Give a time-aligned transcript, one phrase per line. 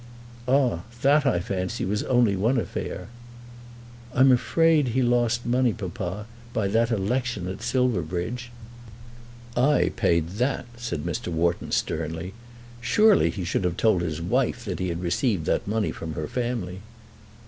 [0.47, 3.07] "Ah; that, I fancy, was only one affair."
[4.15, 8.49] "I'm afraid he lost money, papa, by that election at Silverbridge."
[9.55, 11.27] "I paid that," said Mr.
[11.27, 12.33] Wharton sternly.
[12.81, 16.27] Surely he should have told his wife that he had received that money from her
[16.27, 16.79] family!